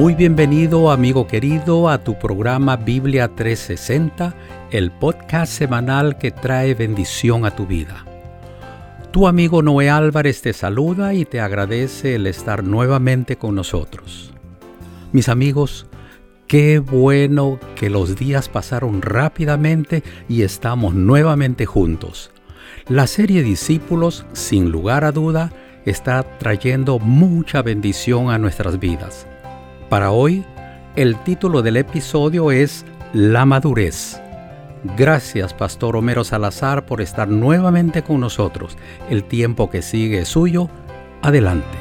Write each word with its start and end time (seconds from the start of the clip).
Muy 0.00 0.14
bienvenido 0.14 0.90
amigo 0.90 1.26
querido 1.26 1.90
a 1.90 2.02
tu 2.02 2.18
programa 2.18 2.78
Biblia 2.78 3.28
360, 3.28 4.34
el 4.70 4.90
podcast 4.92 5.52
semanal 5.52 6.16
que 6.16 6.30
trae 6.30 6.72
bendición 6.72 7.44
a 7.44 7.54
tu 7.54 7.66
vida. 7.66 8.06
Tu 9.10 9.28
amigo 9.28 9.60
Noé 9.60 9.90
Álvarez 9.90 10.40
te 10.40 10.54
saluda 10.54 11.12
y 11.12 11.26
te 11.26 11.38
agradece 11.38 12.14
el 12.14 12.26
estar 12.26 12.64
nuevamente 12.64 13.36
con 13.36 13.54
nosotros. 13.54 14.32
Mis 15.12 15.28
amigos, 15.28 15.86
qué 16.46 16.78
bueno 16.78 17.60
que 17.76 17.90
los 17.90 18.16
días 18.16 18.48
pasaron 18.48 19.02
rápidamente 19.02 20.02
y 20.30 20.44
estamos 20.44 20.94
nuevamente 20.94 21.66
juntos. 21.66 22.30
La 22.88 23.06
serie 23.06 23.42
Discípulos, 23.42 24.24
sin 24.32 24.70
lugar 24.70 25.04
a 25.04 25.12
duda, 25.12 25.52
está 25.84 26.22
trayendo 26.38 26.98
mucha 26.98 27.60
bendición 27.60 28.30
a 28.30 28.38
nuestras 28.38 28.80
vidas. 28.80 29.26
Para 29.90 30.12
hoy, 30.12 30.44
el 30.94 31.20
título 31.24 31.62
del 31.62 31.76
episodio 31.76 32.52
es 32.52 32.84
La 33.12 33.44
madurez. 33.44 34.20
Gracias, 34.96 35.52
Pastor 35.52 35.96
Homero 35.96 36.22
Salazar, 36.22 36.86
por 36.86 37.00
estar 37.00 37.26
nuevamente 37.26 38.04
con 38.04 38.20
nosotros. 38.20 38.78
El 39.08 39.24
tiempo 39.24 39.68
que 39.68 39.82
sigue 39.82 40.20
es 40.20 40.28
suyo. 40.28 40.70
Adelante. 41.22 41.76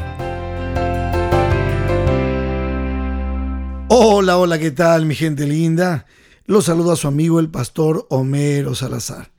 Hola, 3.89 4.39
hola, 4.39 4.57
¿qué 4.57 4.71
tal, 4.71 5.05
mi 5.05 5.13
gente 5.13 5.45
linda? 5.45 6.07
Los 6.45 6.65
saludo 6.65 6.93
a 6.93 6.95
su 6.95 7.07
amigo 7.07 7.39
el 7.39 7.51
Pastor 7.51 8.07
Homero 8.09 8.73
Salazar. 8.73 9.31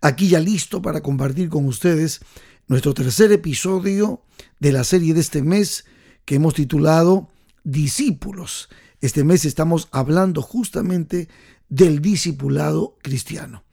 Aquí 0.00 0.28
ya 0.28 0.38
listo 0.38 0.80
para 0.80 1.00
compartir 1.00 1.48
con 1.48 1.66
ustedes 1.66 2.20
nuestro 2.68 2.94
tercer 2.94 3.32
episodio 3.32 4.22
de 4.60 4.70
la 4.70 4.84
serie 4.84 5.12
de 5.12 5.18
este 5.18 5.42
mes 5.42 5.86
que 6.24 6.36
hemos 6.36 6.54
titulado 6.54 7.31
discípulos. 7.64 8.68
Este 9.00 9.24
mes 9.24 9.44
estamos 9.44 9.88
hablando 9.90 10.42
justamente 10.42 11.28
del 11.68 12.00
discipulado 12.00 12.98
cristiano. 13.02 13.64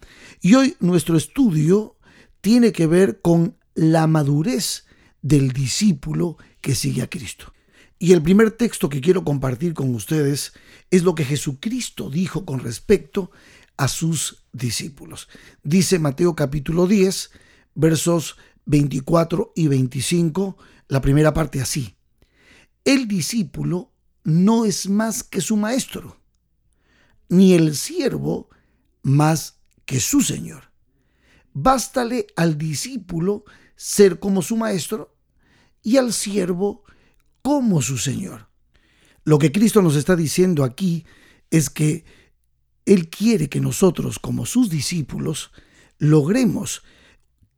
Y 0.41 0.55
hoy 0.55 0.75
nuestro 0.79 1.17
estudio 1.17 1.97
tiene 2.41 2.71
que 2.71 2.87
ver 2.87 3.21
con 3.21 3.57
la 3.75 4.07
madurez 4.07 4.85
del 5.21 5.51
discípulo 5.51 6.37
que 6.61 6.75
sigue 6.75 7.01
a 7.01 7.09
Cristo. 7.09 7.53
Y 7.97 8.13
el 8.13 8.21
primer 8.21 8.51
texto 8.51 8.87
que 8.87 9.01
quiero 9.01 9.25
compartir 9.25 9.73
con 9.73 9.93
ustedes 9.93 10.53
es 10.89 11.03
lo 11.03 11.15
que 11.15 11.25
Jesucristo 11.25 12.09
dijo 12.09 12.45
con 12.45 12.59
respecto 12.59 13.31
a 13.75 13.89
sus 13.89 14.45
discípulos. 14.53 15.27
Dice 15.63 15.99
Mateo 15.99 16.35
capítulo 16.35 16.87
10, 16.87 17.31
versos 17.75 18.37
24 18.65 19.51
y 19.55 19.67
25, 19.67 20.57
la 20.87 21.01
primera 21.01 21.33
parte 21.33 21.61
así. 21.61 21.95
El 22.89 23.07
discípulo 23.07 23.91
no 24.23 24.65
es 24.65 24.89
más 24.89 25.23
que 25.23 25.41
su 25.41 25.57
maestro, 25.57 26.17
ni 27.27 27.53
el 27.53 27.75
siervo 27.75 28.49
más 29.03 29.59
que 29.85 29.99
su 29.99 30.21
señor. 30.21 30.71
Bástale 31.53 32.25
al 32.35 32.57
discípulo 32.57 33.45
ser 33.75 34.17
como 34.17 34.41
su 34.41 34.57
maestro 34.57 35.15
y 35.83 35.97
al 35.97 36.13
siervo 36.13 36.83
como 37.43 37.83
su 37.83 37.99
señor. 37.99 38.49
Lo 39.23 39.37
que 39.37 39.51
Cristo 39.51 39.83
nos 39.83 39.95
está 39.95 40.15
diciendo 40.15 40.63
aquí 40.63 41.05
es 41.51 41.69
que 41.69 42.05
Él 42.87 43.11
quiere 43.11 43.49
que 43.49 43.61
nosotros, 43.61 44.17
como 44.17 44.47
sus 44.47 44.67
discípulos, 44.67 45.51
logremos 45.99 46.81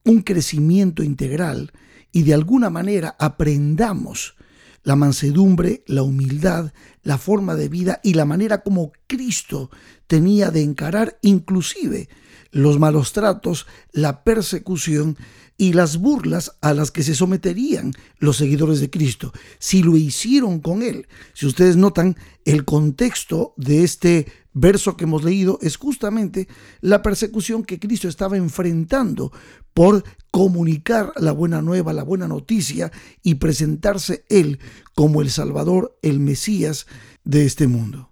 un 0.03 0.23
crecimiento 0.23 1.03
integral 1.03 1.71
y 2.11 2.23
de 2.23 2.33
alguna 2.33 2.69
manera 2.69 3.15
aprendamos 3.17 4.35
la 4.83 4.95
mansedumbre, 4.95 5.83
la 5.87 6.03
humildad, 6.03 6.73
la 7.03 7.17
forma 7.17 7.55
de 7.55 7.69
vida 7.69 7.99
y 8.03 8.13
la 8.13 8.25
manera 8.25 8.63
como 8.63 8.91
Cristo 9.07 9.69
tenía 10.07 10.51
de 10.51 10.61
encarar 10.61 11.17
inclusive 11.21 12.09
los 12.51 12.79
malos 12.79 13.13
tratos, 13.13 13.65
la 13.91 14.23
persecución 14.23 15.17
y 15.57 15.73
las 15.73 15.97
burlas 15.97 16.57
a 16.61 16.73
las 16.73 16.91
que 16.91 17.03
se 17.03 17.15
someterían 17.15 17.93
los 18.17 18.37
seguidores 18.37 18.79
de 18.79 18.89
Cristo, 18.89 19.31
si 19.59 19.83
lo 19.83 19.95
hicieron 19.95 20.59
con 20.59 20.81
Él. 20.81 21.07
Si 21.33 21.45
ustedes 21.45 21.77
notan, 21.77 22.17
el 22.45 22.65
contexto 22.65 23.53
de 23.57 23.83
este 23.83 24.27
verso 24.53 24.97
que 24.97 25.05
hemos 25.05 25.23
leído 25.23 25.59
es 25.61 25.77
justamente 25.77 26.47
la 26.81 27.01
persecución 27.01 27.63
que 27.63 27.79
Cristo 27.79 28.07
estaba 28.07 28.37
enfrentando 28.37 29.31
por 29.73 30.03
comunicar 30.31 31.13
la 31.17 31.31
buena 31.31 31.61
nueva, 31.61 31.93
la 31.93 32.03
buena 32.03 32.27
noticia 32.27 32.91
y 33.23 33.35
presentarse 33.35 34.25
Él 34.29 34.59
como 34.95 35.21
el 35.21 35.29
Salvador, 35.29 35.97
el 36.01 36.19
Mesías 36.19 36.87
de 37.23 37.45
este 37.45 37.67
mundo. 37.67 38.11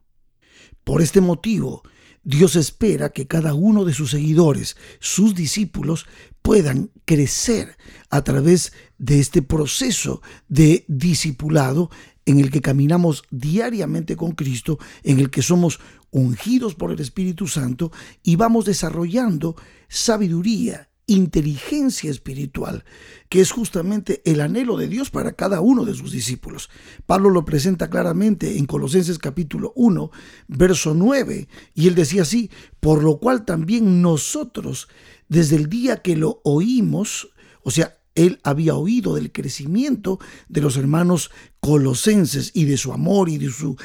Por 0.84 1.02
este 1.02 1.22
motivo, 1.22 1.84
Dios 2.24 2.56
espera 2.56 3.10
que 3.10 3.28
cada 3.28 3.54
uno 3.54 3.86
de 3.86 3.94
sus 3.94 4.12
seguidores, 4.12 4.76
sus 5.00 5.36
discípulos, 5.36 6.06
puedan 6.42 6.92
crecer 7.06 7.78
a 8.10 8.24
través 8.24 8.74
de 8.98 9.20
este 9.20 9.42
proceso 9.42 10.22
de 10.48 10.86
discipulado 10.88 11.90
en 12.26 12.40
el 12.40 12.52
que 12.52 12.62
caminamos 12.62 13.24
diariamente 13.32 14.16
con 14.16 14.34
Cristo, 14.34 14.78
en 15.04 15.20
el 15.20 15.30
que 15.32 15.42
somos 15.42 15.80
ungidos 16.12 16.76
por 16.76 16.92
el 16.92 17.00
Espíritu 17.00 17.48
Santo 17.48 17.92
y 18.24 18.36
vamos 18.36 18.66
desarrollando 18.66 19.56
sabiduría, 19.88 20.90
inteligencia 21.10 22.12
espiritual, 22.12 22.86
que 23.30 23.42
es 23.42 23.52
justamente 23.52 24.22
el 24.26 24.42
anhelo 24.42 24.78
de 24.78 24.88
Dios 24.88 25.10
para 25.10 25.34
cada 25.34 25.60
uno 25.60 25.84
de 25.84 25.96
sus 25.96 26.12
discípulos. 26.12 26.70
Pablo 27.06 27.30
lo 27.32 27.46
presenta 27.46 27.90
claramente 27.90 28.58
en 28.58 28.66
Colosenses 28.66 29.18
capítulo 29.18 29.74
1, 29.76 30.12
verso 30.48 30.94
9, 30.94 31.48
y 31.74 31.88
él 31.88 31.96
decía 31.96 32.22
así, 32.22 32.52
por 32.80 33.04
lo 33.04 33.20
cual 33.20 33.44
también 33.44 34.02
nosotros, 34.02 34.88
desde 35.28 35.56
el 35.56 35.68
día 35.68 35.98
que 36.04 36.16
lo 36.16 36.42
oímos, 36.44 37.30
o 37.64 37.72
sea, 37.72 37.99
él 38.16 38.40
había 38.44 38.76
oído 38.76 39.16
del 39.16 39.32
crecimiento 39.32 40.20
de 40.48 40.62
los 40.62 40.78
hermanos 40.78 41.32
colosenses 41.60 42.52
y 42.54 42.66
de 42.66 42.78
su 42.78 42.92
amor 42.92 43.30
y 43.30 43.38
de 43.38 43.50
su 43.50 43.78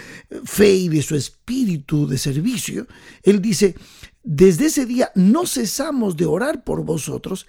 fe 0.44 0.74
y 0.74 0.88
de 0.88 1.02
su 1.02 1.14
espíritu 1.14 2.06
de 2.06 2.18
servicio. 2.18 2.86
Él 3.22 3.40
dice, 3.40 3.74
desde 4.22 4.66
ese 4.66 4.86
día 4.86 5.12
no 5.14 5.46
cesamos 5.46 6.16
de 6.16 6.26
orar 6.26 6.64
por 6.64 6.84
vosotros 6.84 7.46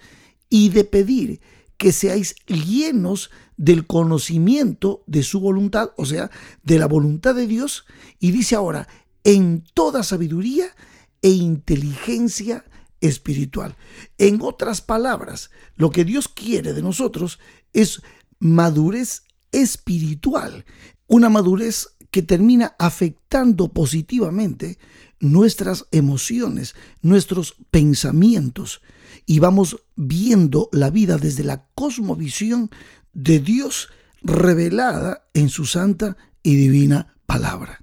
y 0.48 0.68
de 0.68 0.84
pedir 0.84 1.40
que 1.76 1.92
seáis 1.92 2.34
llenos 2.46 3.30
del 3.56 3.86
conocimiento 3.86 5.02
de 5.06 5.22
su 5.22 5.40
voluntad, 5.40 5.90
o 5.96 6.06
sea, 6.06 6.30
de 6.62 6.78
la 6.78 6.86
voluntad 6.86 7.34
de 7.34 7.46
Dios. 7.46 7.84
Y 8.18 8.30
dice 8.30 8.54
ahora, 8.54 8.88
en 9.24 9.64
toda 9.74 10.02
sabiduría 10.02 10.66
e 11.22 11.30
inteligencia 11.30 12.64
espiritual. 13.06 13.76
En 14.18 14.40
otras 14.42 14.80
palabras, 14.80 15.50
lo 15.76 15.90
que 15.90 16.04
Dios 16.04 16.28
quiere 16.28 16.72
de 16.72 16.82
nosotros 16.82 17.38
es 17.72 18.02
madurez 18.38 19.22
espiritual, 19.52 20.64
una 21.06 21.28
madurez 21.28 21.88
que 22.10 22.22
termina 22.22 22.74
afectando 22.78 23.72
positivamente 23.72 24.78
nuestras 25.20 25.86
emociones, 25.92 26.74
nuestros 27.02 27.56
pensamientos, 27.70 28.82
y 29.24 29.38
vamos 29.38 29.82
viendo 29.96 30.68
la 30.72 30.90
vida 30.90 31.18
desde 31.18 31.42
la 31.44 31.66
cosmovisión 31.74 32.70
de 33.12 33.40
Dios 33.40 33.88
revelada 34.22 35.28
en 35.34 35.48
su 35.48 35.64
santa 35.64 36.16
y 36.42 36.54
divina 36.54 37.16
palabra. 37.26 37.80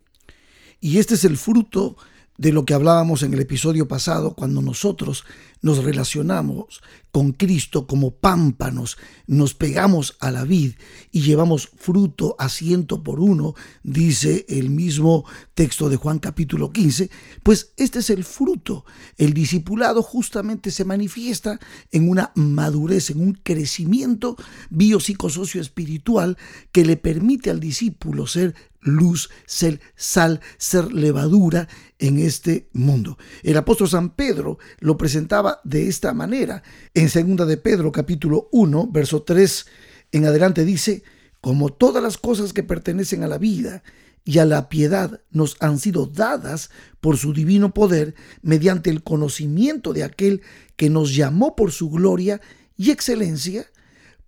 Y 0.79 0.99
este 0.99 1.15
es 1.15 1.25
el 1.25 1.37
fruto 1.37 1.97
de 2.43 2.51
lo 2.51 2.65
que 2.65 2.73
hablábamos 2.73 3.23
en 3.23 3.33
el 3.33 3.39
episodio 3.39 3.87
pasado, 3.87 4.33
cuando 4.33 4.61
nosotros 4.61 5.23
nos 5.63 5.83
relacionamos 5.83 6.83
con 7.11 7.31
Cristo 7.31 7.87
como 7.87 8.15
pámpanos, 8.15 8.97
nos 9.27 9.53
pegamos 9.53 10.17
a 10.19 10.29
la 10.29 10.43
vid 10.43 10.73
y 11.11 11.21
llevamos 11.21 11.69
fruto 11.77 12.35
a 12.37 12.49
ciento 12.49 13.01
por 13.01 13.19
uno, 13.19 13.55
dice 13.81 14.45
el 14.49 14.69
mismo 14.69 15.25
texto 15.53 15.89
de 15.89 15.95
Juan 15.95 16.19
capítulo 16.19 16.71
15, 16.71 17.09
pues 17.41 17.73
este 17.77 17.99
es 17.99 18.09
el 18.09 18.23
fruto. 18.23 18.83
El 19.17 19.33
discipulado 19.33 20.03
justamente 20.03 20.69
se 20.69 20.85
manifiesta 20.85 21.59
en 21.91 22.09
una 22.09 22.31
madurez, 22.35 23.09
en 23.11 23.21
un 23.21 23.33
crecimiento 23.33 24.35
biopsicosocio 24.69 25.61
espiritual 25.61 26.37
que 26.71 26.83
le 26.83 26.97
permite 26.97 27.49
al 27.49 27.59
discípulo 27.59 28.27
ser 28.27 28.53
luz, 28.83 29.29
ser 29.45 29.79
sal, 29.95 30.41
ser 30.57 30.93
levadura 30.93 31.67
en 31.99 32.19
este 32.19 32.69
mundo. 32.73 33.17
El 33.43 33.57
apóstol 33.57 33.89
San 33.89 34.09
Pedro 34.09 34.57
lo 34.79 34.97
presentaba 34.97 35.52
de 35.63 35.87
esta 35.87 36.13
manera. 36.13 36.63
En 36.93 37.09
segunda 37.09 37.45
de 37.45 37.57
Pedro 37.57 37.91
capítulo 37.91 38.49
1, 38.51 38.89
verso 38.91 39.23
3 39.23 39.65
en 40.11 40.25
adelante 40.25 40.65
dice, 40.65 41.03
como 41.41 41.73
todas 41.73 42.01
las 42.01 42.17
cosas 42.17 42.53
que 42.53 42.63
pertenecen 42.63 43.23
a 43.23 43.27
la 43.27 43.37
vida 43.37 43.83
y 44.25 44.39
a 44.39 44.45
la 44.45 44.69
piedad 44.69 45.21
nos 45.31 45.57
han 45.59 45.79
sido 45.79 46.05
dadas 46.05 46.69
por 47.01 47.17
su 47.17 47.33
divino 47.33 47.73
poder 47.73 48.15
mediante 48.41 48.89
el 48.89 49.03
conocimiento 49.03 49.93
de 49.93 50.03
aquel 50.03 50.41
que 50.75 50.89
nos 50.89 51.15
llamó 51.15 51.55
por 51.55 51.71
su 51.71 51.89
gloria 51.89 52.41
y 52.77 52.91
excelencia, 52.91 53.65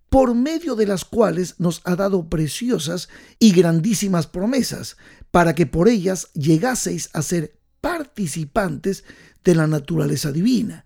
por 0.08 0.34
medio 0.34 0.76
de 0.76 0.86
las 0.86 1.04
cuales 1.04 1.56
nos 1.58 1.82
ha 1.84 1.96
dado 1.96 2.28
preciosas 2.28 3.08
y 3.38 3.52
grandísimas 3.52 4.26
promesas, 4.26 4.96
para 5.30 5.54
que 5.54 5.66
por 5.66 5.88
ellas 5.88 6.28
llegaseis 6.34 7.10
a 7.12 7.22
ser 7.22 7.58
participantes 7.80 9.04
de 9.44 9.54
la 9.54 9.66
naturaleza 9.66 10.32
divina, 10.32 10.85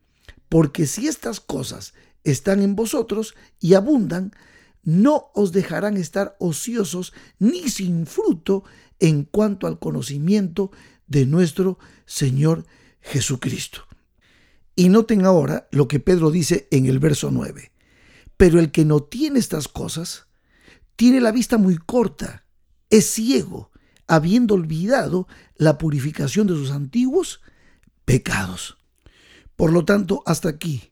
Porque 0.51 0.85
si 0.85 1.07
estas 1.07 1.39
cosas 1.39 1.93
están 2.25 2.61
en 2.61 2.75
vosotros 2.75 3.35
y 3.61 3.75
abundan, 3.75 4.33
no 4.83 5.31
os 5.33 5.53
dejarán 5.53 5.95
estar 5.95 6.35
ociosos 6.41 7.13
ni 7.39 7.69
sin 7.69 8.05
fruto 8.05 8.65
en 8.99 9.23
cuanto 9.23 9.65
al 9.65 9.79
conocimiento 9.79 10.69
de 11.07 11.25
nuestro 11.25 11.79
Señor 12.05 12.65
Jesucristo. 12.99 13.87
Y 14.75 14.89
noten 14.89 15.23
ahora 15.23 15.69
lo 15.71 15.87
que 15.87 16.01
Pedro 16.01 16.31
dice 16.31 16.67
en 16.69 16.85
el 16.85 16.99
verso 16.99 17.31
9. 17.31 17.71
Pero 18.35 18.59
el 18.59 18.71
que 18.71 18.83
no 18.83 19.03
tiene 19.03 19.39
estas 19.39 19.69
cosas, 19.69 20.27
tiene 20.97 21.21
la 21.21 21.31
vista 21.31 21.57
muy 21.57 21.77
corta, 21.77 22.43
es 22.89 23.05
ciego, 23.09 23.71
habiendo 24.05 24.55
olvidado 24.55 25.29
la 25.55 25.77
purificación 25.77 26.47
de 26.47 26.55
sus 26.55 26.71
antiguos 26.71 27.39
pecados. 28.03 28.80
Por 29.61 29.73
lo 29.73 29.85
tanto, 29.85 30.23
hasta 30.25 30.49
aquí, 30.49 30.91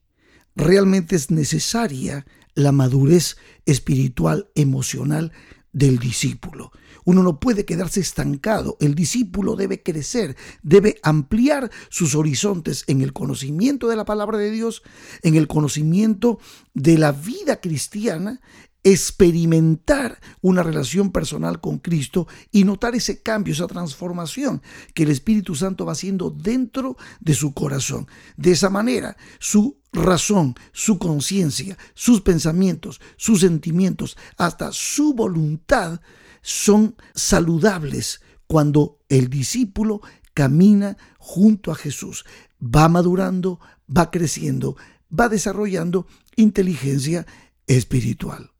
realmente 0.56 1.16
es 1.16 1.32
necesaria 1.32 2.28
la 2.54 2.72
madurez 2.72 3.36
espiritual, 3.66 4.52
emocional 4.54 5.32
del 5.74 5.98
discípulo. 5.98 6.72
Uno 7.04 7.24
no 7.24 7.40
puede 7.40 7.66
quedarse 7.66 8.00
estancado. 8.00 8.78
El 8.80 8.94
discípulo 8.94 9.56
debe 9.56 9.82
crecer, 9.82 10.38
debe 10.62 11.00
ampliar 11.02 11.72
sus 11.90 12.14
horizontes 12.14 12.84
en 12.86 13.02
el 13.02 13.12
conocimiento 13.12 13.88
de 13.88 13.96
la 13.96 14.06
palabra 14.06 14.38
de 14.38 14.52
Dios, 14.52 14.84
en 15.24 15.34
el 15.34 15.48
conocimiento 15.48 16.38
de 16.76 17.00
la 17.00 17.12
vida 17.12 17.62
cristiana, 17.62 18.40
experimentar 18.84 20.20
una 20.42 20.64
relación 20.64 21.12
personal 21.12 21.60
con 21.60 21.80
Cristo 21.80 22.28
y 22.52 22.64
notar 22.64 22.96
ese 22.96 23.22
cambio, 23.22 23.54
esa 23.54 23.68
transformación 23.68 24.62
que 24.94 25.04
el 25.04 25.10
Espíritu 25.10 25.56
Santo 25.56 25.86
va 25.86 25.92
haciendo 25.92 26.30
dentro 26.30 26.98
de 27.20 27.34
su 27.34 27.54
corazón. 27.54 28.08
De 28.38 28.52
esa 28.52 28.70
manera, 28.70 29.18
su 29.40 29.80
razón, 29.92 30.56
su 30.72 30.98
conciencia, 30.98 31.78
sus 31.94 32.22
pensamientos, 32.22 33.02
sus 33.18 33.42
sentimientos, 33.42 34.18
hasta 34.38 34.72
su 34.72 35.14
voluntad 35.14 36.00
son 36.42 36.96
saludables 37.14 38.22
cuando 38.48 39.00
el 39.10 39.30
discípulo 39.30 40.02
camina 40.34 40.98
junto 41.18 41.72
a 41.72 41.76
Jesús. 41.76 42.26
Va 42.64 42.88
madurando, 42.88 43.60
va 43.96 44.10
creciendo, 44.10 44.78
va 45.18 45.28
desarrollando 45.28 46.08
inteligencia 46.38 47.26
espiritual. 47.68 48.52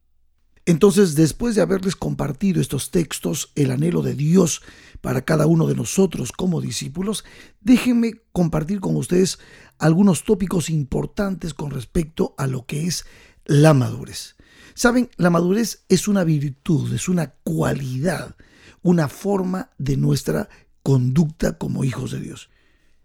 Entonces, 0.70 1.16
después 1.16 1.56
de 1.56 1.64
haberles 1.64 1.96
compartido 1.96 2.62
estos 2.62 2.92
textos, 2.92 3.52
el 3.56 3.72
anhelo 3.72 4.04
de 4.04 4.14
Dios 4.14 4.62
para 5.02 5.26
cada 5.26 5.48
uno 5.48 5.66
de 5.66 5.74
nosotros 5.74 6.32
como 6.32 6.62
discípulos, 6.62 7.26
déjenme 7.60 8.22
compartir 8.32 8.80
con 8.80 8.96
ustedes 8.96 9.40
algunos 9.80 10.24
tópicos 10.24 10.70
importantes 10.70 11.56
con 11.56 11.72
respecto 11.72 12.36
a 12.38 12.46
lo 12.46 12.68
que 12.68 12.86
es 12.86 13.06
la 13.46 13.74
madurez. 13.74 14.36
Saben, 14.76 15.10
la 15.18 15.32
madurez 15.32 15.86
es 15.90 16.08
una 16.08 16.24
virtud, 16.24 16.94
es 16.94 17.10
una 17.10 17.32
cualidad, 17.44 18.36
una 18.84 19.08
forma 19.08 19.72
de 19.80 19.98
nuestra 19.98 20.50
conducta 20.84 21.58
como 21.58 21.84
hijos 21.84 22.12
de 22.12 22.20
Dios. 22.20 22.52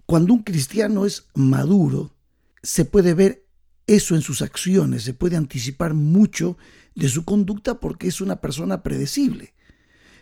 Cuando 0.05 0.35
un 0.35 0.43
cristiano 0.43 1.07
es 1.07 1.29
maduro, 1.35 2.15
se 2.63 2.85
puede 2.85 3.15
ver 3.15 3.44
eso 3.87 4.15
en 4.15 4.23
sus 4.23 4.43
acciones, 4.43 5.03
se 5.03 5.15
puede 5.15 5.37
anticipar 5.37 5.95
mucho 5.95 6.57
de 6.95 7.09
su 7.09 7.25
conducta 7.25 7.81
porque 7.81 8.09
es 8.09 8.21
una 8.21 8.41
persona 8.41 8.83
predecible. 8.83 9.55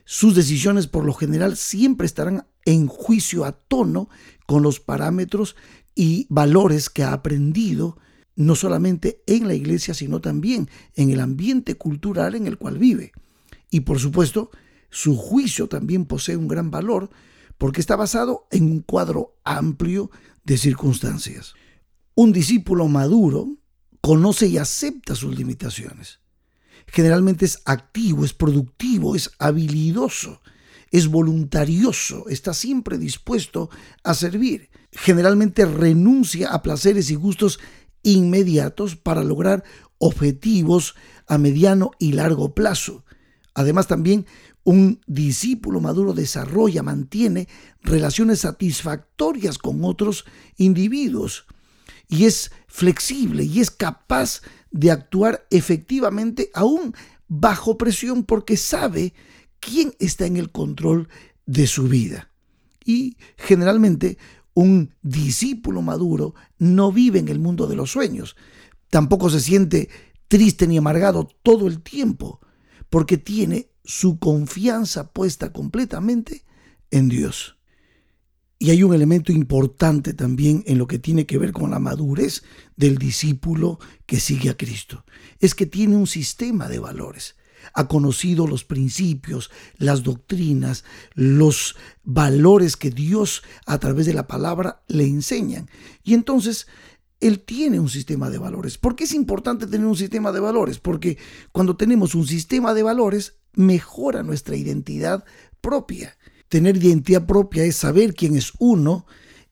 Sus 0.04 0.34
decisiones 0.34 0.88
por 0.88 1.04
lo 1.04 1.14
general 1.14 1.56
siempre 1.56 2.06
estarán 2.06 2.46
en 2.64 2.86
juicio 2.86 3.44
a 3.44 3.52
tono 3.52 4.08
con 4.46 4.62
los 4.62 4.80
parámetros 4.80 5.56
y 5.94 6.26
valores 6.28 6.90
que 6.90 7.04
ha 7.04 7.12
aprendido 7.12 7.98
no 8.34 8.54
solamente 8.54 9.22
en 9.26 9.46
la 9.46 9.54
iglesia, 9.54 9.94
sino 9.94 10.20
también 10.20 10.68
en 10.94 11.10
el 11.10 11.20
ambiente 11.20 11.76
cultural 11.76 12.34
en 12.34 12.46
el 12.46 12.58
cual 12.58 12.78
vive. 12.78 13.12
Y 13.70 13.80
por 13.80 13.98
supuesto, 13.98 14.50
su 14.90 15.16
juicio 15.16 15.68
también 15.68 16.06
posee 16.06 16.36
un 16.36 16.48
gran 16.48 16.70
valor 16.70 17.10
porque 17.58 17.80
está 17.80 17.94
basado 17.94 18.46
en 18.50 18.64
un 18.64 18.80
cuadro 18.80 19.36
amplio 19.44 20.10
de 20.44 20.58
circunstancias. 20.58 21.54
Un 22.14 22.32
discípulo 22.32 22.88
maduro 22.88 23.56
conoce 24.02 24.46
y 24.46 24.58
acepta 24.58 25.14
sus 25.14 25.36
limitaciones. 25.36 26.20
Generalmente 26.86 27.46
es 27.46 27.62
activo, 27.64 28.24
es 28.24 28.34
productivo, 28.34 29.16
es 29.16 29.30
habilidoso, 29.38 30.42
es 30.90 31.08
voluntarioso, 31.08 32.28
está 32.28 32.52
siempre 32.52 32.98
dispuesto 32.98 33.70
a 34.04 34.12
servir. 34.12 34.68
Generalmente 34.90 35.64
renuncia 35.64 36.50
a 36.50 36.62
placeres 36.62 37.10
y 37.10 37.14
gustos 37.14 37.60
inmediatos 38.02 38.96
para 38.96 39.24
lograr 39.24 39.64
objetivos 39.96 40.94
a 41.28 41.38
mediano 41.38 41.92
y 41.98 42.12
largo 42.12 42.54
plazo. 42.54 43.06
Además 43.54 43.86
también 43.86 44.26
un 44.64 45.00
discípulo 45.06 45.80
maduro 45.80 46.12
desarrolla, 46.12 46.82
mantiene 46.82 47.48
relaciones 47.80 48.40
satisfactorias 48.40 49.56
con 49.56 49.82
otros 49.84 50.26
individuos 50.56 51.46
y 52.12 52.26
es 52.26 52.52
flexible 52.66 53.42
y 53.42 53.60
es 53.60 53.70
capaz 53.70 54.42
de 54.70 54.90
actuar 54.90 55.46
efectivamente 55.50 56.50
aún 56.52 56.94
bajo 57.26 57.78
presión 57.78 58.24
porque 58.24 58.58
sabe 58.58 59.14
quién 59.60 59.94
está 59.98 60.26
en 60.26 60.36
el 60.36 60.52
control 60.52 61.08
de 61.46 61.66
su 61.66 61.84
vida. 61.84 62.30
Y 62.84 63.16
generalmente 63.38 64.18
un 64.52 64.94
discípulo 65.00 65.80
maduro 65.80 66.34
no 66.58 66.92
vive 66.92 67.18
en 67.18 67.28
el 67.28 67.38
mundo 67.38 67.66
de 67.66 67.76
los 67.76 67.90
sueños. 67.90 68.36
Tampoco 68.90 69.30
se 69.30 69.40
siente 69.40 69.88
triste 70.28 70.66
ni 70.66 70.76
amargado 70.76 71.30
todo 71.42 71.66
el 71.66 71.80
tiempo, 71.80 72.40
porque 72.90 73.16
tiene 73.16 73.70
su 73.84 74.18
confianza 74.18 75.12
puesta 75.12 75.50
completamente 75.50 76.44
en 76.90 77.08
Dios. 77.08 77.56
Y 78.62 78.70
hay 78.70 78.84
un 78.84 78.94
elemento 78.94 79.32
importante 79.32 80.14
también 80.14 80.62
en 80.68 80.78
lo 80.78 80.86
que 80.86 81.00
tiene 81.00 81.26
que 81.26 81.36
ver 81.36 81.50
con 81.50 81.72
la 81.72 81.80
madurez 81.80 82.44
del 82.76 82.96
discípulo 82.96 83.80
que 84.06 84.20
sigue 84.20 84.50
a 84.50 84.56
Cristo. 84.56 85.04
Es 85.40 85.56
que 85.56 85.66
tiene 85.66 85.96
un 85.96 86.06
sistema 86.06 86.68
de 86.68 86.78
valores 86.78 87.34
ha 87.74 87.88
conocido 87.88 88.46
los 88.46 88.64
principios, 88.64 89.50
las 89.78 90.02
doctrinas, 90.02 90.84
los 91.14 91.76
valores 92.04 92.76
que 92.76 92.90
Dios 92.90 93.42
a 93.66 93.78
través 93.78 94.06
de 94.06 94.14
la 94.14 94.26
palabra 94.26 94.82
le 94.86 95.06
enseñan. 95.06 95.68
Y 96.02 96.14
entonces 96.14 96.66
él 97.20 97.40
tiene 97.40 97.80
un 97.80 97.88
sistema 97.88 98.30
de 98.30 98.38
valores. 98.38 98.78
¿Por 98.78 98.94
qué 98.94 99.04
es 99.04 99.14
importante 99.14 99.66
tener 99.66 99.86
un 99.86 99.96
sistema 99.96 100.30
de 100.30 100.40
valores? 100.40 100.78
Porque 100.78 101.18
cuando 101.50 101.76
tenemos 101.76 102.14
un 102.14 102.26
sistema 102.26 102.74
de 102.74 102.82
valores, 102.84 103.34
mejora 103.54 104.22
nuestra 104.22 104.56
identidad 104.56 105.24
propia. 105.60 106.16
Tener 106.52 106.76
identidad 106.76 107.24
propia 107.24 107.64
es 107.64 107.76
saber 107.76 108.12
quién 108.12 108.36
es 108.36 108.52
uno, 108.58 109.06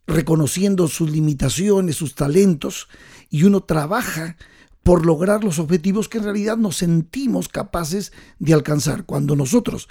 reconociendo 0.07 0.87
sus 0.87 1.11
limitaciones, 1.11 1.97
sus 1.97 2.15
talentos, 2.15 2.89
y 3.31 3.45
uno 3.45 3.63
trabaja 3.63 4.37
por 4.83 5.07
lograr 5.07 5.43
los 5.43 5.59
objetivos 5.59 6.11
que 6.11 6.19
en 6.19 6.25
realidad 6.25 6.59
nos 6.59 6.77
sentimos 6.77 7.49
capaces 7.49 8.13
de 8.39 8.53
alcanzar. 8.53 9.07
Cuando 9.07 9.35
nosotros 9.35 9.89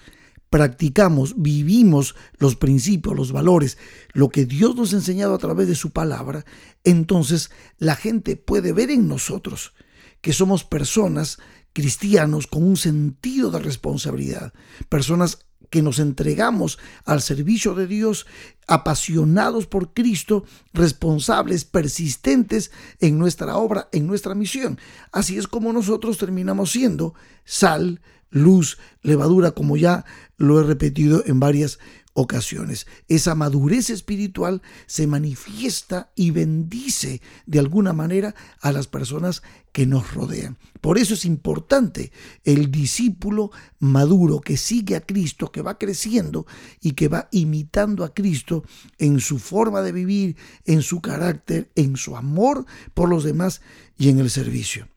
practicamos, 0.51 1.33
vivimos 1.35 2.13
los 2.37 2.55
principios, 2.55 3.15
los 3.15 3.31
valores, 3.31 3.79
lo 4.13 4.29
que 4.29 4.45
Dios 4.45 4.75
nos 4.75 4.93
ha 4.93 4.97
enseñado 4.97 5.33
a 5.33 5.39
través 5.39 5.67
de 5.67 5.73
su 5.73 5.89
palabra, 5.89 6.45
entonces 6.83 7.49
la 7.79 7.95
gente 7.95 8.35
puede 8.35 8.71
ver 8.71 8.91
en 8.91 9.07
nosotros 9.07 9.73
que 10.21 10.31
somos 10.31 10.63
personas 10.63 11.39
cristianos 11.73 12.45
con 12.45 12.61
un 12.61 12.77
sentido 12.77 13.49
de 13.49 13.57
responsabilidad, 13.57 14.53
personas 14.89 15.48
que 15.69 15.81
nos 15.81 15.99
entregamos 15.99 16.79
al 17.05 17.21
servicio 17.21 17.73
de 17.75 17.87
Dios, 17.87 18.25
apasionados 18.67 19.67
por 19.67 19.93
Cristo, 19.93 20.45
responsables, 20.73 21.65
persistentes 21.65 22.71
en 22.99 23.17
nuestra 23.17 23.57
obra, 23.57 23.89
en 23.91 24.07
nuestra 24.07 24.35
misión. 24.35 24.79
Así 25.11 25.37
es 25.37 25.47
como 25.47 25.73
nosotros 25.73 26.17
terminamos 26.17 26.71
siendo 26.71 27.13
sal, 27.45 28.01
luz, 28.29 28.77
levadura, 29.01 29.51
como 29.51 29.77
ya 29.77 30.05
lo 30.37 30.59
he 30.59 30.63
repetido 30.63 31.23
en 31.25 31.39
varias 31.39 31.79
ocasiones. 32.13 32.87
Esa 33.07 33.35
madurez 33.35 33.89
espiritual 33.89 34.61
se 34.87 35.07
manifiesta 35.07 36.11
y 36.15 36.31
bendice 36.31 37.21
de 37.45 37.59
alguna 37.59 37.93
manera 37.93 38.35
a 38.61 38.71
las 38.71 38.87
personas 38.87 39.41
que 39.71 39.85
nos 39.85 40.13
rodean. 40.13 40.57
Por 40.81 40.97
eso 40.97 41.13
es 41.13 41.25
importante 41.25 42.11
el 42.43 42.71
discípulo 42.71 43.51
maduro 43.79 44.41
que 44.41 44.57
sigue 44.57 44.95
a 44.95 45.01
Cristo, 45.01 45.51
que 45.51 45.61
va 45.61 45.77
creciendo 45.77 46.45
y 46.81 46.91
que 46.91 47.07
va 47.07 47.29
imitando 47.31 48.03
a 48.03 48.13
Cristo 48.13 48.63
en 48.97 49.19
su 49.19 49.39
forma 49.39 49.81
de 49.81 49.91
vivir, 49.91 50.35
en 50.65 50.81
su 50.81 51.01
carácter, 51.01 51.71
en 51.75 51.97
su 51.97 52.15
amor 52.15 52.65
por 52.93 53.09
los 53.09 53.23
demás 53.23 53.61
y 53.97 54.09
en 54.09 54.19
el 54.19 54.29
servicio. 54.29 54.87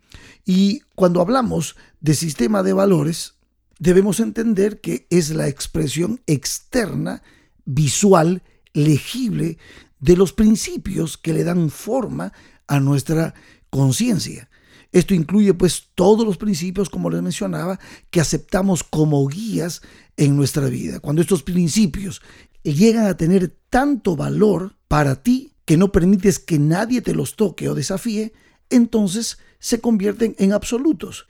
Y 0.45 0.83
cuando 0.95 1.21
hablamos 1.21 1.77
de 2.01 2.15
sistema 2.15 2.63
de 2.63 2.73
valores, 2.73 3.35
debemos 3.83 4.21
entender 4.21 4.81
que 4.81 5.09
es 5.11 5.31
la 5.31 5.49
expresión 5.49 6.21
externa, 6.29 7.21
visual, 7.65 8.45
legible 8.75 9.59
de 9.99 10.17
los 10.17 10.33
principios 10.33 11.19
que 11.19 11.33
le 11.33 11.43
dan 11.43 11.69
forma 11.69 12.33
a 12.69 12.79
nuestra 12.79 13.35
conciencia. 13.71 14.49
Esto 14.93 15.15
incluye 15.15 15.53
pues 15.53 15.89
todos 15.97 16.25
los 16.25 16.37
principios, 16.37 16.91
como 16.91 17.11
les 17.11 17.23
mencionaba, 17.23 17.81
que 18.11 18.21
aceptamos 18.21 18.85
como 18.85 19.27
guías 19.27 19.83
en 20.17 20.37
nuestra 20.37 20.67
vida. 20.67 21.01
Cuando 21.01 21.21
estos 21.21 21.43
principios 21.43 22.23
llegan 22.63 23.07
a 23.07 23.17
tener 23.17 23.53
tanto 23.69 24.15
valor 24.15 24.77
para 24.87 25.25
ti 25.25 25.55
que 25.65 25.77
no 25.77 25.91
permites 25.91 26.39
que 26.39 26.61
nadie 26.61 27.03
te 27.03 27.17
los 27.17 27.35
toque 27.35 27.69
o 27.69 27.75
desafíe, 27.75 28.33
entonces 28.71 29.39
se 29.59 29.81
convierten 29.81 30.37
en 30.39 30.53
absolutos. 30.53 31.27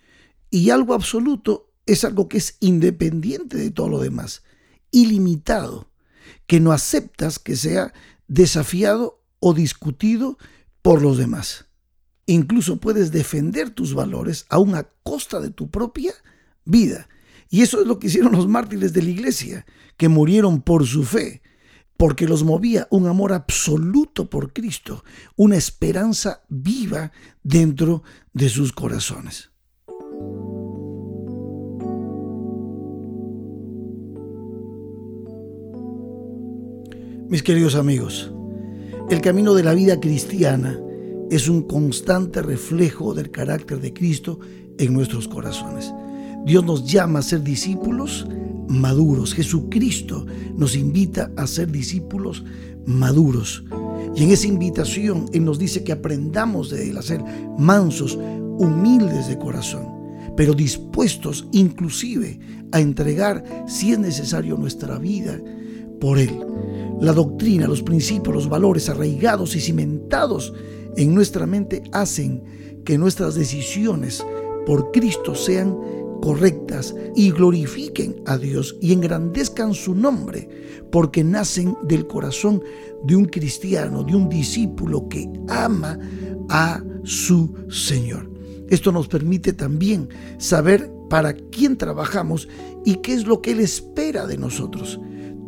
Y 0.50 0.68
algo 0.68 0.92
absoluto 0.92 1.71
es 1.86 2.04
algo 2.04 2.28
que 2.28 2.38
es 2.38 2.56
independiente 2.60 3.56
de 3.56 3.70
todo 3.70 3.88
lo 3.88 4.00
demás, 4.00 4.42
ilimitado, 4.90 5.90
que 6.46 6.60
no 6.60 6.72
aceptas 6.72 7.38
que 7.38 7.56
sea 7.56 7.92
desafiado 8.28 9.22
o 9.40 9.54
discutido 9.54 10.38
por 10.82 11.02
los 11.02 11.18
demás. 11.18 11.66
Incluso 12.26 12.78
puedes 12.78 13.10
defender 13.10 13.70
tus 13.70 13.94
valores 13.94 14.46
aún 14.48 14.74
a 14.74 14.88
costa 15.02 15.40
de 15.40 15.50
tu 15.50 15.70
propia 15.70 16.14
vida. 16.64 17.08
Y 17.50 17.62
eso 17.62 17.80
es 17.80 17.86
lo 17.86 17.98
que 17.98 18.06
hicieron 18.06 18.32
los 18.32 18.48
mártires 18.48 18.92
de 18.92 19.02
la 19.02 19.10
iglesia, 19.10 19.66
que 19.96 20.08
murieron 20.08 20.62
por 20.62 20.86
su 20.86 21.04
fe, 21.04 21.42
porque 21.96 22.26
los 22.26 22.44
movía 22.44 22.86
un 22.90 23.06
amor 23.06 23.32
absoluto 23.32 24.30
por 24.30 24.52
Cristo, 24.52 25.04
una 25.36 25.56
esperanza 25.56 26.42
viva 26.48 27.12
dentro 27.42 28.02
de 28.32 28.48
sus 28.48 28.72
corazones. 28.72 29.50
Mis 37.32 37.42
queridos 37.42 37.76
amigos, 37.76 38.30
el 39.08 39.22
camino 39.22 39.54
de 39.54 39.64
la 39.64 39.72
vida 39.72 39.98
cristiana 39.98 40.78
es 41.30 41.48
un 41.48 41.62
constante 41.62 42.42
reflejo 42.42 43.14
del 43.14 43.30
carácter 43.30 43.80
de 43.80 43.94
Cristo 43.94 44.38
en 44.76 44.92
nuestros 44.92 45.28
corazones. 45.28 45.90
Dios 46.44 46.62
nos 46.62 46.84
llama 46.84 47.20
a 47.20 47.22
ser 47.22 47.42
discípulos 47.42 48.26
maduros. 48.68 49.32
Jesucristo 49.32 50.26
nos 50.58 50.76
invita 50.76 51.32
a 51.38 51.46
ser 51.46 51.72
discípulos 51.72 52.44
maduros. 52.84 53.64
Y 54.14 54.24
en 54.24 54.30
esa 54.30 54.46
invitación 54.46 55.24
Él 55.32 55.46
nos 55.46 55.58
dice 55.58 55.82
que 55.84 55.92
aprendamos 55.92 56.68
de 56.68 56.90
Él 56.90 56.98
a 56.98 57.02
ser 57.02 57.24
mansos, 57.56 58.14
humildes 58.58 59.28
de 59.28 59.38
corazón, 59.38 59.86
pero 60.36 60.52
dispuestos 60.52 61.48
inclusive 61.52 62.38
a 62.72 62.80
entregar, 62.80 63.42
si 63.66 63.92
es 63.92 63.98
necesario, 63.98 64.58
nuestra 64.58 64.98
vida 64.98 65.40
por 65.98 66.18
Él. 66.18 66.38
La 67.02 67.12
doctrina, 67.12 67.66
los 67.66 67.82
principios, 67.82 68.32
los 68.32 68.48
valores 68.48 68.88
arraigados 68.88 69.56
y 69.56 69.60
cimentados 69.60 70.54
en 70.96 71.12
nuestra 71.12 71.46
mente 71.46 71.82
hacen 71.90 72.44
que 72.84 72.96
nuestras 72.96 73.34
decisiones 73.34 74.24
por 74.64 74.92
Cristo 74.92 75.34
sean 75.34 75.76
correctas 76.22 76.94
y 77.16 77.32
glorifiquen 77.32 78.22
a 78.24 78.38
Dios 78.38 78.76
y 78.80 78.92
engrandezcan 78.92 79.74
su 79.74 79.96
nombre, 79.96 80.48
porque 80.92 81.24
nacen 81.24 81.76
del 81.82 82.06
corazón 82.06 82.62
de 83.02 83.16
un 83.16 83.24
cristiano, 83.24 84.04
de 84.04 84.14
un 84.14 84.28
discípulo 84.28 85.08
que 85.08 85.28
ama 85.48 85.98
a 86.50 86.84
su 87.02 87.52
Señor. 87.68 88.30
Esto 88.68 88.92
nos 88.92 89.08
permite 89.08 89.52
también 89.52 90.08
saber 90.38 90.88
para 91.10 91.34
quién 91.34 91.76
trabajamos 91.76 92.48
y 92.84 92.98
qué 92.98 93.12
es 93.12 93.26
lo 93.26 93.42
que 93.42 93.50
Él 93.50 93.58
espera 93.58 94.24
de 94.28 94.38
nosotros. 94.38 95.00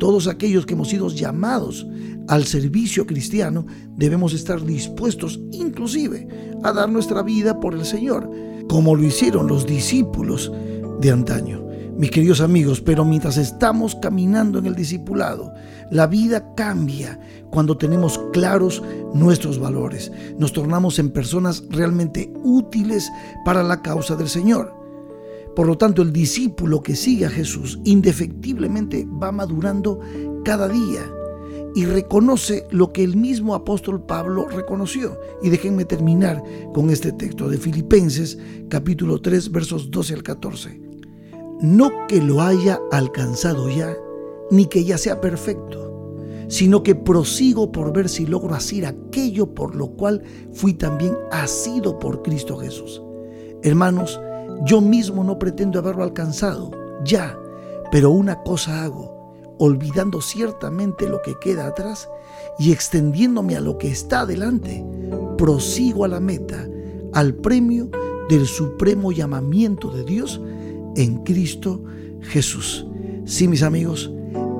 Todos 0.04 0.28
aquellos 0.28 0.66
que 0.66 0.74
hemos 0.74 0.90
sido 0.90 1.08
llamados 1.08 1.86
al 2.28 2.44
servicio 2.44 3.06
cristiano 3.06 3.64
debemos 3.96 4.34
estar 4.34 4.62
dispuestos 4.62 5.40
inclusive 5.50 6.28
a 6.62 6.72
dar 6.74 6.90
nuestra 6.90 7.22
vida 7.22 7.58
por 7.58 7.72
el 7.72 7.86
Señor, 7.86 8.30
como 8.68 8.94
lo 8.94 9.02
hicieron 9.02 9.46
los 9.46 9.64
discípulos 9.64 10.52
de 11.00 11.10
antaño. 11.10 11.66
Mis 11.96 12.10
queridos 12.10 12.42
amigos, 12.42 12.82
pero 12.82 13.02
mientras 13.06 13.38
estamos 13.38 13.94
caminando 13.94 14.58
en 14.58 14.66
el 14.66 14.74
discipulado, 14.74 15.54
la 15.90 16.06
vida 16.06 16.52
cambia 16.54 17.18
cuando 17.50 17.78
tenemos 17.78 18.20
claros 18.34 18.82
nuestros 19.14 19.58
valores. 19.58 20.12
Nos 20.36 20.52
tornamos 20.52 20.98
en 20.98 21.12
personas 21.12 21.64
realmente 21.70 22.30
útiles 22.42 23.10
para 23.42 23.62
la 23.62 23.80
causa 23.80 24.16
del 24.16 24.28
Señor. 24.28 24.83
Por 25.54 25.66
lo 25.66 25.78
tanto, 25.78 26.02
el 26.02 26.12
discípulo 26.12 26.82
que 26.82 26.96
sigue 26.96 27.26
a 27.26 27.30
Jesús 27.30 27.78
indefectiblemente 27.84 29.06
va 29.06 29.30
madurando 29.30 30.00
cada 30.44 30.68
día 30.68 31.02
y 31.74 31.86
reconoce 31.86 32.66
lo 32.70 32.92
que 32.92 33.02
el 33.02 33.16
mismo 33.16 33.54
apóstol 33.54 34.04
Pablo 34.04 34.46
reconoció. 34.48 35.18
Y 35.42 35.50
déjenme 35.50 35.84
terminar 35.84 36.42
con 36.72 36.90
este 36.90 37.12
texto 37.12 37.48
de 37.48 37.58
Filipenses 37.58 38.38
capítulo 38.68 39.20
3 39.20 39.50
versos 39.50 39.90
12 39.90 40.14
al 40.14 40.22
14. 40.22 40.80
No 41.60 42.06
que 42.08 42.20
lo 42.20 42.42
haya 42.42 42.80
alcanzado 42.92 43.68
ya, 43.68 43.94
ni 44.50 44.66
que 44.66 44.84
ya 44.84 44.98
sea 44.98 45.20
perfecto, 45.20 46.16
sino 46.48 46.82
que 46.82 46.94
prosigo 46.94 47.72
por 47.72 47.92
ver 47.92 48.08
si 48.08 48.26
logro 48.26 48.54
hacer 48.54 48.86
aquello 48.86 49.54
por 49.54 49.74
lo 49.74 49.88
cual 49.88 50.22
fui 50.52 50.74
también 50.74 51.16
asido 51.32 51.98
por 51.98 52.22
Cristo 52.22 52.56
Jesús. 52.56 53.02
Hermanos, 53.62 54.20
yo 54.64 54.80
mismo 54.80 55.24
no 55.24 55.38
pretendo 55.38 55.78
haberlo 55.78 56.04
alcanzado, 56.04 56.70
ya, 57.04 57.38
pero 57.90 58.10
una 58.10 58.42
cosa 58.42 58.84
hago, 58.84 59.34
olvidando 59.58 60.20
ciertamente 60.20 61.08
lo 61.08 61.20
que 61.22 61.34
queda 61.40 61.66
atrás 61.66 62.08
y 62.58 62.72
extendiéndome 62.72 63.56
a 63.56 63.60
lo 63.60 63.78
que 63.78 63.88
está 63.88 64.20
adelante, 64.20 64.84
prosigo 65.36 66.04
a 66.04 66.08
la 66.08 66.20
meta, 66.20 66.68
al 67.12 67.34
premio 67.34 67.90
del 68.28 68.46
supremo 68.46 69.12
llamamiento 69.12 69.90
de 69.90 70.04
Dios 70.04 70.40
en 70.96 71.22
Cristo 71.24 71.82
Jesús. 72.22 72.86
Sí, 73.24 73.48
mis 73.48 73.62
amigos, 73.62 74.10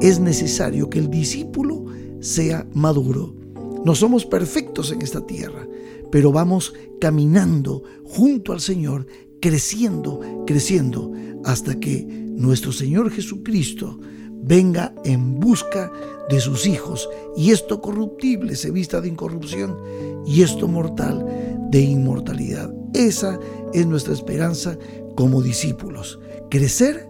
es 0.01 0.21
necesario 0.21 0.91
que 0.91 0.99
el 0.99 1.11
discípulo 1.11 1.85
sea 2.21 2.67
maduro. 2.73 3.35
No 3.85 3.95
somos 3.95 4.25
perfectos 4.25 4.93
en 4.93 5.03
esta 5.03 5.27
tierra, 5.27 5.67
pero 6.11 6.33
vamos 6.33 6.75
caminando 7.01 7.83
junto 8.05 8.53
al 8.53 8.61
Señor 8.61 9.07
creciendo, 9.45 10.23
creciendo, 10.47 11.13
hasta 11.45 11.79
que 11.79 12.03
nuestro 12.03 12.73
Señor 12.73 13.11
Jesucristo 13.11 14.01
venga 14.43 14.95
en 15.05 15.39
busca 15.39 15.93
de 16.31 16.41
sus 16.41 16.67
hijos 16.67 17.11
y 17.37 17.51
esto 17.51 17.83
corruptible 17.83 18.57
se 18.57 18.71
vista 18.71 19.03
de 19.03 19.09
incorrupción 19.09 19.77
y 20.27 20.41
esto 20.41 20.67
mortal 20.67 21.27
de 21.71 21.79
inmortalidad. 21.79 22.73
Esa 22.95 23.39
es 23.75 23.87
nuestra 23.87 24.15
esperanza 24.15 24.79
como 25.15 25.43
discípulos. 25.43 26.19
Crecer, 26.51 27.07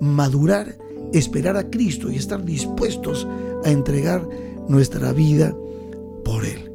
madurar, 0.00 0.78
esperar 1.12 1.56
a 1.56 1.68
Cristo 1.68 2.12
y 2.12 2.14
estar 2.14 2.44
dispuestos 2.44 3.26
a 3.64 3.70
entregar 3.72 4.24
nuestra 4.68 5.12
vida 5.12 5.52
por 6.24 6.44
Él. 6.44 6.72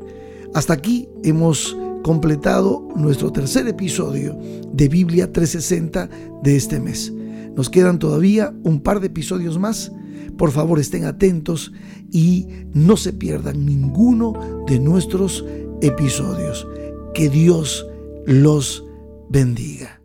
Hasta 0.54 0.74
aquí 0.74 1.08
hemos 1.24 1.78
completado 2.08 2.88
nuestro 2.96 3.34
tercer 3.34 3.68
episodio 3.68 4.40
de 4.72 4.88
Biblia 4.88 5.30
360 5.34 6.10
de 6.42 6.56
este 6.56 6.80
mes. 6.80 7.12
Nos 7.54 7.70
quedan 7.70 8.00
todavía 8.00 8.54
un 8.64 8.80
par 8.80 9.02
de 9.02 9.08
episodios 9.08 9.60
más. 9.60 9.92
Por 10.38 10.52
favor 10.52 10.80
estén 10.80 11.04
atentos 11.04 11.74
y 12.10 12.48
no 12.74 12.96
se 12.96 13.12
pierdan 13.12 13.66
ninguno 13.66 14.64
de 14.68 14.80
nuestros 14.80 15.44
episodios. 15.82 16.66
Que 17.14 17.28
Dios 17.28 17.86
los 18.26 18.86
bendiga. 19.30 20.02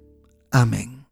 Amén. 0.50 1.06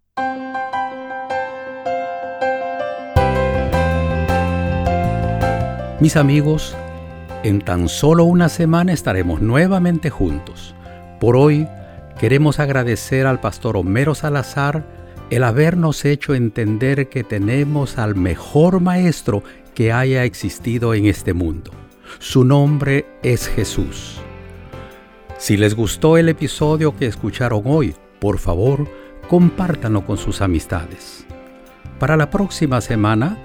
Mis 6.01 6.17
amigos, 6.17 6.75
en 7.45 7.61
tan 7.61 7.89
solo 7.89 8.25
una 8.25 8.49
semana 8.49 8.93
estaremos 8.93 9.41
nuevamente 9.41 10.11
juntos. 10.11 10.75
Por 11.21 11.37
hoy 11.37 11.69
queremos 12.19 12.61
agradecer 12.61 13.27
al 13.27 13.41
pastor 13.41 13.77
Homero 13.77 14.15
Salazar 14.15 14.87
el 15.29 15.45
habernos 15.45 16.07
hecho 16.07 16.35
entender 16.35 17.11
que 17.11 17.25
tenemos 17.25 17.99
al 17.99 18.17
mejor 18.17 18.81
maestro 18.81 19.43
que 19.75 19.93
haya 19.93 20.25
existido 20.25 20.95
en 20.95 21.05
este 21.05 21.35
mundo. 21.35 21.73
Su 22.19 22.45
nombre 22.45 23.05
es 23.23 23.49
Jesús. 23.49 24.19
Si 25.37 25.59
les 25.59 25.75
gustó 25.75 26.17
el 26.17 26.31
episodio 26.31 26.97
que 26.97 27.07
escucharon 27.07 27.63
hoy, 27.67 27.95
por 28.19 28.39
favor, 28.39 28.89
compártanlo 29.29 30.07
con 30.07 30.17
sus 30.17 30.41
amistades. 30.41 31.27
Para 31.99 32.17
la 32.17 32.31
próxima 32.31 32.81
semana, 32.81 33.37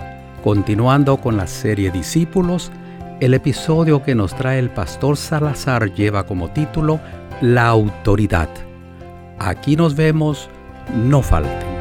continuando 0.46 1.18
con 1.18 1.36
la 1.36 1.48
serie 1.48 1.92
Discípulos, 1.92 2.72
el 3.20 3.34
episodio 3.34 4.04
que 4.04 4.16
nos 4.16 4.36
trae 4.36 4.60
el 4.60 4.70
pastor 4.70 5.16
Salazar 5.16 5.94
lleva 5.94 6.26
como 6.26 6.52
título 6.52 7.00
La 7.42 7.68
autoridad. 7.68 8.50
Aquí 9.40 9.76
nos 9.76 9.96
vemos, 9.96 10.50
no 10.96 11.22
falten. 11.22 11.75